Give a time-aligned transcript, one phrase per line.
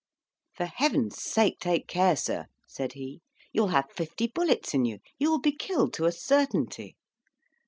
[0.55, 3.21] "For heaven's sake take care, sir," said he;
[3.53, 6.95] "you'll have fifty bullets in you: you will be killed to a certainty."